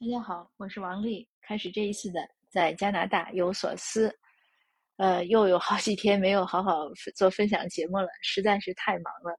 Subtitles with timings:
[0.00, 1.28] 大家好，我是王丽。
[1.42, 4.10] 开始这一次的在加拿大有所思，
[4.96, 9.38] 呃，又有好几天没有好好做分享节目了，实在是太忙了。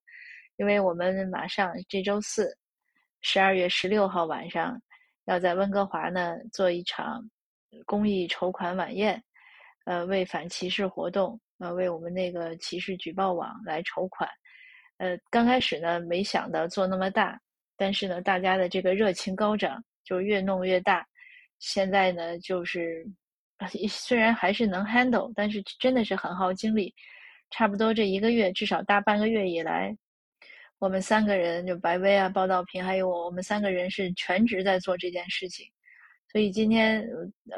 [0.58, 2.56] 因为我们马上这周四，
[3.22, 4.80] 十二月十六号晚上，
[5.26, 7.28] 要在温哥华呢做一场
[7.88, 9.20] 公益筹款晚宴，
[9.86, 14.30] 呃，为反歧视活动，呃，为我们那个歧视举报网来筹款。
[14.98, 17.42] 呃，刚开始呢没想到做那么大，
[17.76, 19.84] 但是呢，大家的这个热情高涨。
[20.12, 21.08] 就越弄越大，
[21.60, 23.08] 现在呢，就是
[23.88, 26.94] 虽然还是能 handle，但是真的是很耗精力。
[27.50, 29.96] 差不多这一个月，至少大半个月以来，
[30.80, 35.66] 我们三个人就白薇啊、报道平还有我，我们三个人是全职在做这件事情。
[36.30, 37.08] 所以今天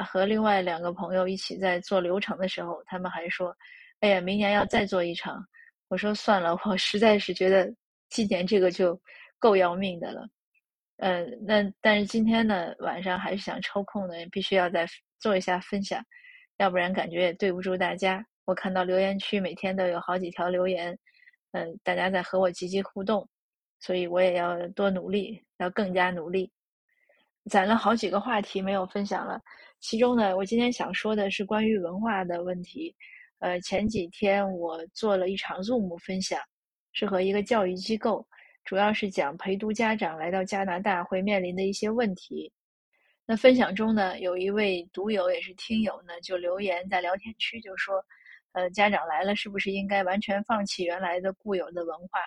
[0.06, 3.56] 和另外两个朋友一起在做流程的时候，他们还说
[4.02, 5.44] ：“哎呀，明年要再做一场。”
[5.90, 7.74] 我说：“算了，我实在是觉得
[8.10, 9.00] 今年这个就
[9.40, 10.28] 够要命的了。”
[11.04, 14.88] 呃，那但是今天呢，晚上还是想抽空呢，必须要再
[15.20, 16.02] 做一下分享，
[16.60, 18.26] 要不然感觉也对不住大家。
[18.46, 20.98] 我看到留言区每天都有好几条留言，
[21.52, 23.28] 嗯，大家在和我积极互动，
[23.82, 26.50] 所以我也要多努力，要更加努力。
[27.52, 29.38] 攒了好几个话题没有分享了，
[29.82, 32.96] 其中呢，我今天想说的是关于文化的问题。
[33.40, 36.40] 呃，前几天我做了一场 Zoom 分享，
[36.94, 38.26] 是和一个教育机构。
[38.66, 42.52] 主要是讲陪读家长来到加拿大会面临的一些问题。
[43.26, 48.04] 那分享中呢，有一位读友也是听友呢，就留言在聊天区就说
[48.52, 52.20] ：“呃，家长来了，是不是应该完全放弃原来的固有的文化，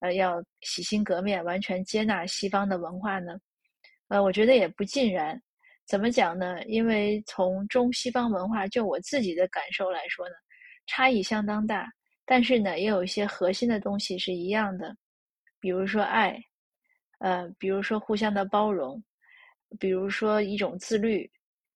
[0.00, 3.36] 呃，要洗心革面，完全接纳西方的文化呢？”
[4.08, 5.40] 呃，我觉得也不尽然。
[5.86, 6.62] 怎么讲呢？
[6.64, 10.34] 因为从中西方文化，就我自己的感受来说呢，
[10.86, 11.88] 差异相当大，
[12.24, 14.96] 但是呢，也有一些核心的东西是一样的。
[15.62, 16.36] 比如说爱，
[17.20, 19.00] 呃，比如说互相的包容，
[19.78, 21.30] 比如说一种自律，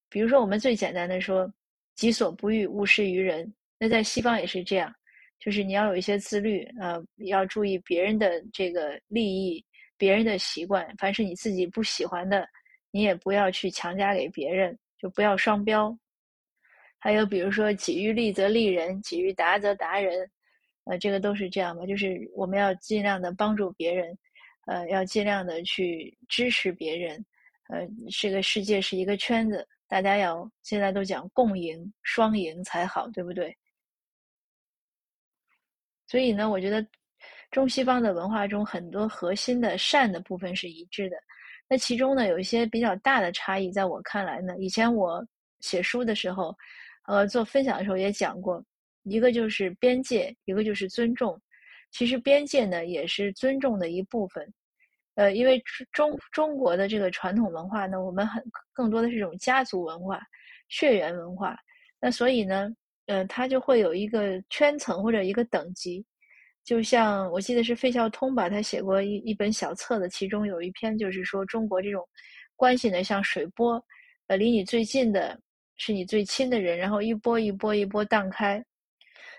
[0.09, 1.48] 比如说我们最简单的说
[1.95, 3.55] “己所不欲，勿施于人”。
[3.79, 4.92] 那在西方也是这样，
[5.39, 9.64] 就是你要有一些自律，呃，要注意别人的这个利益、
[9.97, 12.45] 别人的习惯，凡是你自己不喜欢的，
[12.91, 15.97] 你也不要去强加给别人，就不要双标。
[16.98, 20.29] 还有比如说“己欲立则立人，己欲达则达人”。
[20.86, 24.17] 呃，这个都是这样吧，就是我们要尽量的帮助别人，
[24.67, 27.24] 呃，要尽量的去支持别人，
[27.69, 33.57] 呃，这个世界是一个圈子，大家要现在都讲共赢、双赢才好，对不对？
[36.07, 36.86] 所以呢，我觉得
[37.51, 41.17] 中西方的文化中很多核心的善的部分是一致的，
[41.68, 45.27] 那其中呢，有一些比较大的差异，在我看来呢，以前我
[45.58, 46.57] 写书的时候，
[47.08, 48.64] 呃，做分享的时候也讲过。
[49.08, 51.40] 一个就是边界，一个就是尊重。
[51.92, 54.52] 其实边界呢，也是尊重的一部分。
[55.14, 55.62] 呃，因为
[55.92, 60.20] 中中国的这个传统文化呢，我们很更多的是一种家族文化、
[60.68, 61.56] 血缘文化。
[62.00, 62.68] 那所以呢，
[63.06, 66.05] 呃，它就会有一个圈层或者一个等级。
[66.64, 72.05] 就像我记得是费孝通吧，他写过一一本小册子，其中有一篇就是说中国这种
[72.56, 73.83] 关系呢，像水波，
[74.27, 75.40] 呃，离你最近的
[75.77, 78.62] 是你最亲的人，然后一波一波一波荡开。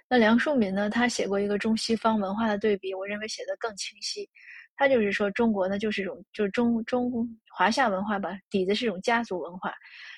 [0.09, 0.89] 那梁漱溟呢？
[0.89, 4.29] 他写过一个中西方文化的对比，我认为写的更清晰。
[4.75, 7.11] 他就是说，中国呢就是一种就是中中
[7.49, 9.73] 华夏文化吧，底子是一种家族文化。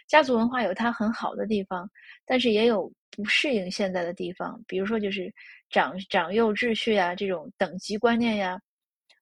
[0.07, 1.89] 家族文化有它很好的地方，
[2.25, 4.61] 但是也有不适应现在的地方。
[4.67, 5.33] 比如说，就是
[5.69, 8.59] 长长幼秩序呀，这种等级观念呀。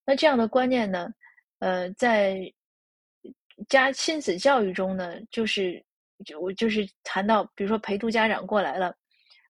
[0.05, 1.07] 那这样的观念呢，
[1.59, 2.41] 呃，在
[3.69, 5.81] 家亲子教育中呢，就是
[6.25, 8.93] 就我就是谈到，比如说陪读家长过来了。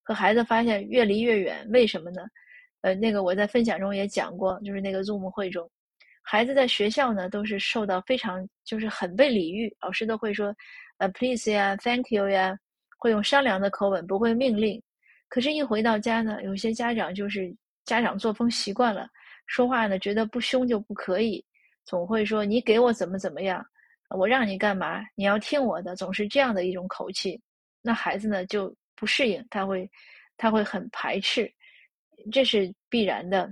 [0.07, 2.21] 和孩子发现越离越远，为什么呢？
[2.79, 5.69] 呃，那个我在分享中也讲过，就是那个 Zoom 会中，
[6.21, 10.55] 孩子在学校呢都是受到非常就是很被礼遇，老师都会说，
[10.99, 12.57] 呃，please 呀，thank you 呀，
[12.97, 14.81] 会用商量的口吻，不会命令。
[15.27, 17.53] 可是，一回到家呢，有些家长就是
[17.83, 19.09] 家长作风习惯了，
[19.45, 21.43] 说话呢觉得不凶就不可以，
[21.83, 23.61] 总会说你给我怎么怎么样，
[24.15, 27.41] 我让你干嘛，你要听我的，总是这样的一种口气，
[27.81, 28.73] 那孩子呢就。
[28.97, 29.89] 不适应，他会，
[30.35, 31.49] 他会很排斥，
[32.31, 33.49] 这是必然的。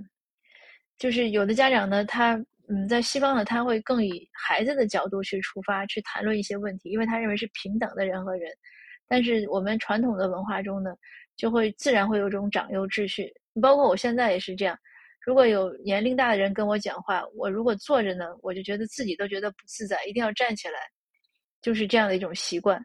[0.98, 2.34] 就是有的家长呢，他
[2.68, 8.50] 嗯，在西方呢，他会更以孩子的角度去出发，去谈论一些问题，因为他认为是平等的人和人。
[9.06, 10.90] 但是我们传统的文化中呢，
[11.36, 13.32] 就会自然会有种长幼秩序。
[13.62, 14.76] 包括我现在也是这样，
[15.24, 20.80] 如果有年龄大的人跟我讲话，我如果坐着呢，我就觉得自己都觉得不自在，一定要站起来，
[21.62, 22.84] 就是这样的一种习惯。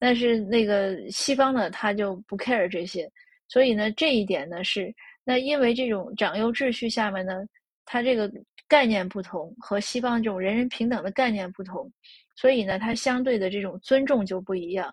[0.00, 3.08] 但是那个西方呢，他就不 care 这些，
[3.46, 4.92] 所以呢，这一点呢是
[5.22, 7.44] 那因为这种长幼秩序下面呢，
[7.84, 8.28] 它这个
[8.66, 11.92] 概念不同，和西方这种人人平等的概念不同，
[12.34, 14.92] 所以呢，他相对的这种尊重就不一样。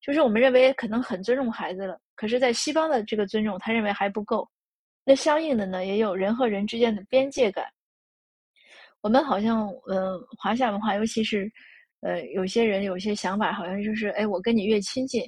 [0.00, 4.48] 就是我们认为可能很尊重孩子了，可是，在西方的这个尊重，他认为还不够。
[5.04, 7.66] 那相应的呢，也有人和人之间的边界感。
[9.00, 11.50] 我们好像，呃，华夏文化，尤其是，
[12.00, 15.22] 呃，有些人有些想法，好像就是，哎，我跟你越亲近，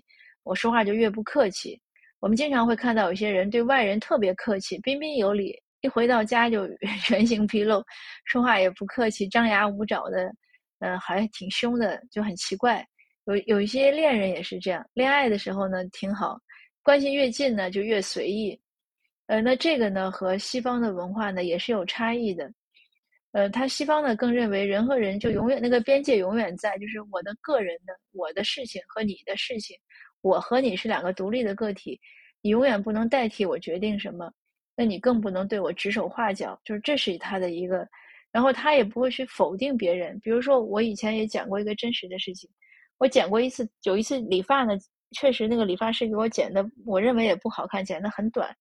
[0.44, 1.80] 我说话就越不客气。
[2.20, 6.66] 我们经常会看到有些人对外人特别客气，彬彬有礼，一回到家就
[7.10, 7.82] 原形毕露，
[8.24, 10.32] 说话也不客气，张牙舞爪的，
[10.80, 12.86] 嗯，还挺凶的，就很奇怪。
[13.24, 16.38] 有有一些恋人也是这样，恋爱的时候呢挺好，
[16.82, 18.58] 关系越近呢就越随意，
[19.26, 22.52] 呃，那这个呢和西方的文化呢也是有差异的，
[23.32, 29.76] 呃，他西方呢更认为人和人就永远那个边界永远在，就是我的个人的我的事情和你的事情，
[30.20, 32.00] 我和你是两个独立的个体，
[32.42, 34.32] 你永远不能代替我决定什么，
[34.76, 37.86] 那你更不能对我指手画脚，就是这是他的一个，
[38.32, 42.50] 然后他也不会去否定别人，比如说我以前也讲过一个真实的事情。
[42.98, 44.74] 我剪过一次，有一次理发呢，
[45.12, 48.54] 确实那个理发师给我剪的，我认为也不好看，剪得很短。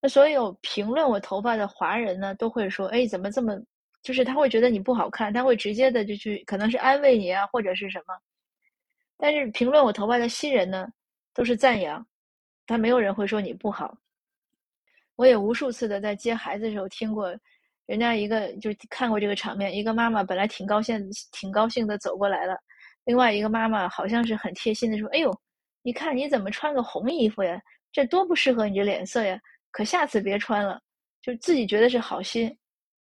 [0.00, 3.58] 那所有评论我头发的华人呢，都会说：“哎，怎么这么……
[4.06, 8.14] 就是他会觉得你不好看，他会直接的就去，可能是安慰你啊，或者是什么。”
[9.18, 10.86] 但是评论我头发的新人呢，
[11.34, 12.06] 都是赞扬，
[12.68, 13.98] 他没有人会说你不好。
[15.16, 17.36] 我也无数次的在接孩子的时候听过，
[17.86, 22.56] 人家一个就看过这个场面，一个妈妈本来挺高兴、挺高兴的走过来了。
[23.06, 25.36] 另外一个妈妈好像是很贴心的说：“哎呦，
[25.82, 27.60] 你看你怎么穿个红衣服呀？
[27.90, 29.36] 这多不适合你这脸色呀！
[29.72, 30.80] 可下次别穿了。”
[31.22, 32.56] 就自己觉得是好心，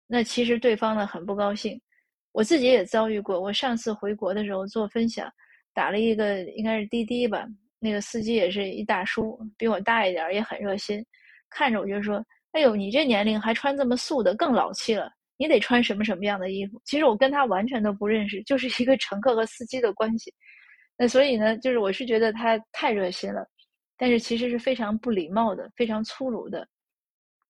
[0.08, 1.80] 那其实对方呢很不高兴。
[2.32, 5.32] 我自己也遭遇过，我上次回国的时候做分享，
[5.74, 7.46] 打了一个应该是滴滴吧，
[7.80, 11.06] 那个司机也是一大叔，比我大一点，也很热心，
[11.50, 16.80] 看着我就说：“哎呦，你这年龄还穿这么素的，更老气了。”你得穿什么什么样的衣服？
[16.86, 20.34] 其实我跟他完全都不认识，就是一个乘客和司机的关系。
[20.96, 23.46] 那所以呢，就是我是觉得他太热心了，
[23.98, 26.66] 但是其实是非常不礼貌的，非常粗鲁的。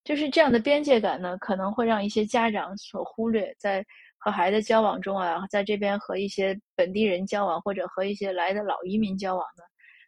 [0.04, 3.86] 就是这样的边界感呢，可能会让一些家长所忽略，在
[4.18, 9.64] 和孩子交往中啊，在这边和一些本地人交往，或者和一些来的老移民交往呢，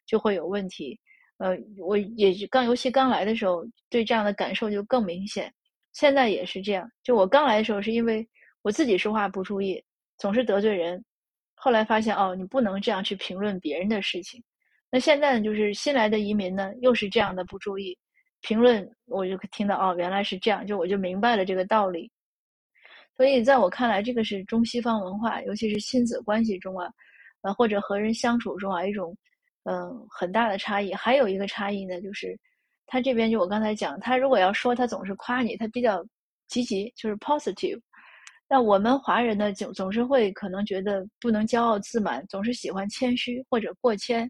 [0.06, 1.00] 就会有问题。
[1.38, 5.54] 呃，我也刚尤其刚来的时候，对这样的感受就更明显。
[5.94, 8.28] 现在也是这样，就我刚来的时候，是因为
[8.62, 9.84] 我自己说话不注意，
[10.18, 11.04] 总是得罪人。
[11.56, 14.42] 后来发现哦，你不能这样去评论别人的事情。
[14.92, 17.98] 那现在呢，就是新来的移民呢，又是这样的不注意
[18.46, 22.12] 评论，我就听到哦，原来是这样，就我就明白了这个道理。
[23.18, 26.88] 所以在我看来，这个是中西方文化，尤其是亲子关系中啊，
[27.42, 29.18] 呃，或者和人相处中啊，一种
[29.64, 30.94] 嗯很大的差异。
[30.94, 32.38] 还有一个差异呢，就是。
[32.88, 36.06] 他这边就我刚才讲，他如果要说，他总是夸你，他比较
[36.48, 37.82] 积极，就是 positive。
[38.48, 44.30] 那我们华人呢，总总是会可能觉得不能骄傲自满，总是喜欢谦虚或者过谦，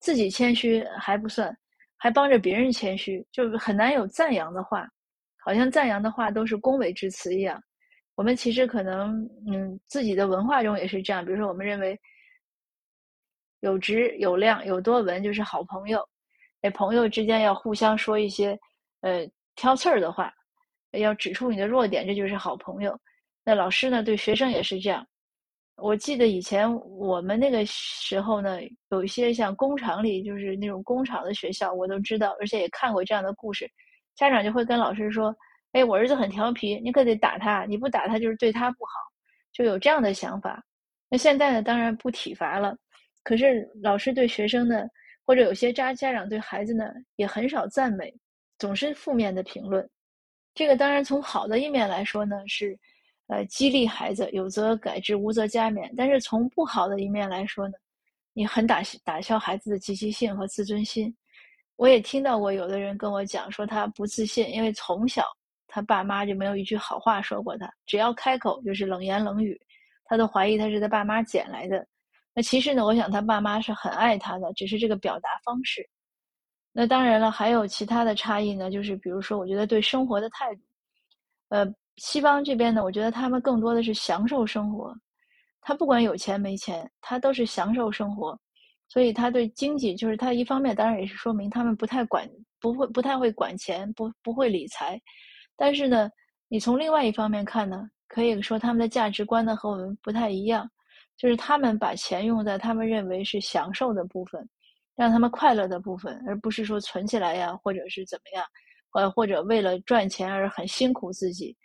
[0.00, 1.56] 自己谦虚还不算，
[2.02, 4.84] 还帮着别人谦虚，就很难有赞扬的话，
[5.36, 7.62] 好像赞扬的话都是恭维之词一样。
[8.16, 11.96] 我们其实可能，嗯，自己的文化中也是这样，比如说我们认为
[13.60, 16.04] 有直有量有多闻就是好朋友。
[16.62, 18.58] 哎，朋友之间要互相说一些，
[19.02, 19.24] 呃，
[19.54, 20.34] 挑刺儿的话，
[20.90, 22.98] 要指出你的弱点，这就是好朋友。
[23.44, 25.06] 那老师呢，对学生也是这样。
[25.76, 28.58] 我记得以前我们那个时候呢，
[28.90, 33.68] 有一些像工厂里，就是那种工厂的学校，我都知道，而且也看过这样的故事。
[34.14, 35.34] 家长就会跟老师说
[35.72, 38.92] ：“哎，我儿子很调皮，你可得打他，你不打他就是对他不好。”
[39.52, 40.62] 就有这样的想法。
[41.08, 42.76] 那现在呢，当然不体罚了，
[43.22, 44.84] 可是老师对学生呢？
[45.24, 48.12] 或者有些家家长对孩子呢也很少赞美，
[48.58, 49.88] 总是负面的评论。
[50.52, 52.76] 这个当然从好的一面来说呢是，
[53.32, 55.90] 呃激励孩子有则改之无则加勉。
[55.96, 57.74] 但是从不好的一面来说呢，
[58.34, 61.14] 你很打打消孩子的积极性和自尊心。
[61.76, 65.24] 我也听到过有的人跟我讲说他不自信，因为从小
[65.66, 69.58] 他爸妈就没有一句好话说过他，只要开口就是冷言冷语，
[70.04, 71.84] 他都怀疑他是他爸妈捡来的。
[72.34, 75.88] 那其实呢，我想他爸妈是很爱他的，只是这个表达方式。
[76.72, 80.60] 那当然了，还有其他的差异呢，就是比如说，我觉得对生活的态度，
[81.48, 84.94] 呃，西方这边呢，我觉得他们更多的是享受生活，
[85.60, 88.38] 他不管有钱没钱，他都是享受生活，
[88.88, 92.28] 所以他对经济，就是他一方面当然也是说明他们不太管，
[92.60, 95.00] 不会不太会管钱，不不会理财，
[95.56, 96.10] 但是呢，
[96.48, 100.68] 你从另外一方面看呢，可以说他们的价值观呢和我们不太一样。
[101.18, 104.48] 就是他们把钱用在他们认为是享受的部分，
[104.96, 108.44] 让他们快乐的部分，而不是说存起来呀，或者是怎么样，
[108.94, 111.56] 呃，或者为了赚钱而很辛苦自己，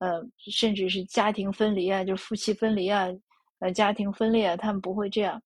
[0.00, 3.06] 呃，甚至是家庭分离啊，就是夫妻分离啊，
[3.60, 5.40] 呃家庭分裂啊，他们不会这样。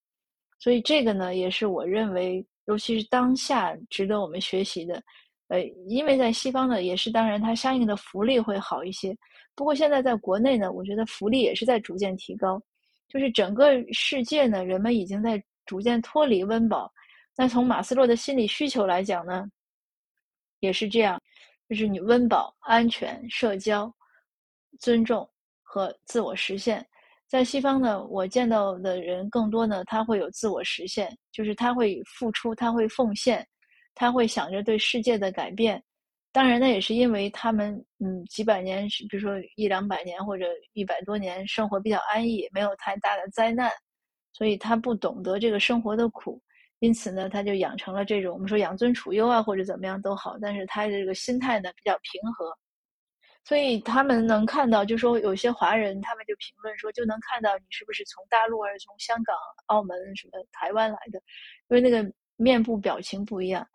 [0.58, 5.02] 所以这个呢，也是我认为，尤其是当下值得我们学习的。
[5.48, 9.14] 呃，因为在西方呢，也是当然它相应的福利会好一些。
[9.54, 12.60] 不过现在在国内呢，我觉得福利也是在逐渐提高。
[13.08, 16.90] 就是整个世界呢，人们已经在逐渐脱离温饱。
[17.36, 19.44] 那从马斯洛的心理需求来讲呢，
[20.60, 21.20] 也是这样，
[21.68, 23.92] 就是你温饱、安全、社交、
[24.80, 25.28] 尊重
[25.62, 26.86] 和自我实现。
[27.26, 33.44] 在西方呢，我见到的人更多呢，他会有自我实现，就是他会付出，他会奉献，
[33.94, 35.82] 他会想着对世界的改变。
[36.30, 43.70] 当然，那也是因为他们，嗯，几百年，比如说一两百年或者一百多年，生活比较安逸，没有太大的灾难，
[44.32, 46.40] 所以他不懂得这个生活的苦，
[46.80, 52.52] 因此呢，他就养成了这种我们说养尊处优啊，或者怎么样都好，但是他的这个心态呢比较平和，
[53.44, 59.36] 所以他们能看到，就说有些华人，他们就评论说，就能看到你是不是从大陆还是从香港、
[59.66, 61.20] 澳门什么台湾来的，
[61.68, 63.66] 因为那个面部表情不一样，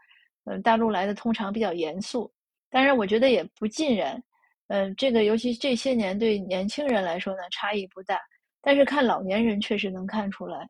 [0.45, 2.31] 嗯，大陆来的通常比较严肃。
[2.71, 4.21] 但是，我觉得也不尽然，
[4.69, 8.19] 嗯，这个尤其这些年对年轻人来说呢，差异不大。
[8.61, 10.67] 但是看老年人确实能看出来，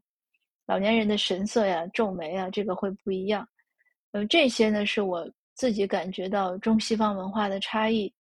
[0.68, 3.48] 老年人的神色呀、皱眉啊，这个会不一样。
[4.12, 5.26] 嗯，这些呢是我
[5.56, 8.14] 自己感觉到中西方文化的差异。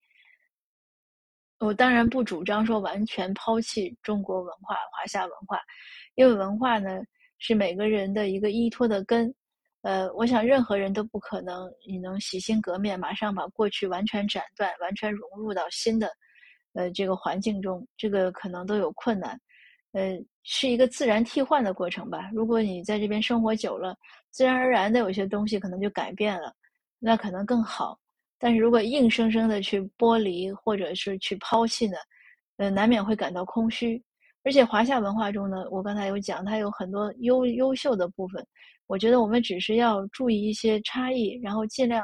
[1.60, 5.60] 我当然不主张说完全抛弃中国文化、华夏文化，
[6.16, 7.01] 因为文化呢
[7.38, 9.34] 是每个人的一个依托的根。
[9.82, 16.10] 呃，我想任何人都不可能你能洗心革面，马上把过去完全斩断，完全融入到新的，
[16.74, 19.39] 呃，这个环境中，这个可能都有困难。
[19.94, 22.30] 呃，是一个自然替换的过程吧。
[22.34, 23.96] 如果你在这边生活久了，
[24.32, 26.54] 自然而然的有些东西可能就改变了，
[27.00, 27.98] 那可能更好。
[28.39, 31.98] 但是如果硬生生的去剥离或者是去抛弃呢，
[32.58, 34.01] 呃，难免会感到空虚。
[34.43, 38.43] 而且华夏文化中呢，我刚才有讲，它有很多优优秀的部分。
[38.88, 42.03] 我觉得我们只是要注意一些差异，然后尽量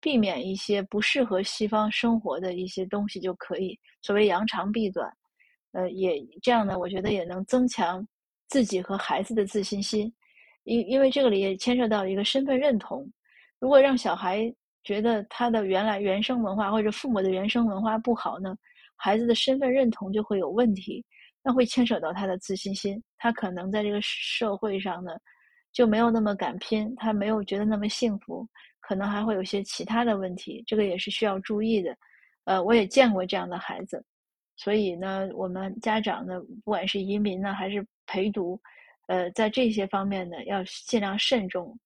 [0.00, 3.78] 避免一些不适合西方生活的一些东西就可以。
[4.00, 5.08] 所谓扬长避短，
[5.72, 8.04] 呃，也这样呢，我觉得也能增强
[8.48, 10.12] 自己和孩子的自信心。
[10.64, 13.06] 因因为这个里也牵涉到一个身份认同。
[13.60, 14.52] 如果让小孩
[14.84, 18.56] 觉得他的原来原生文化或者父母的原生文化不好呢，
[18.96, 21.04] 孩子的身份认同就会有问题，
[21.42, 25.12] 那会牵扯到他的自信心，他可能在这个社会上呢。
[25.72, 28.48] 就没有那么敢拼，他没有觉得那么幸福，
[28.78, 31.96] 可能还会有些其他的问题，这个也是需要注意的。
[32.44, 34.00] 呃，我也见过这样的孩子，
[34.54, 38.56] 所以呢，我们家长呢，不管是移民呢还是陪读，
[39.08, 41.76] 呃，在这些方面呢，要尽量慎重，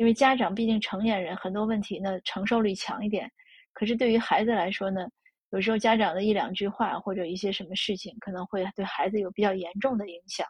[0.00, 3.30] 因为家长毕竟成年人，很多问题呢承受力强一点。
[3.74, 5.06] 可是对于孩子来说呢，
[5.50, 10.46] 有时候家长的一两句话或者一些什么事情，可能会对孩子有比较严重的影响。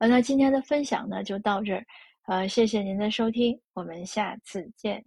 [0.00, 1.86] 呃，那今天的分享呢就到这儿，
[2.26, 5.00] 呃，谢谢您的收听，我们下次见。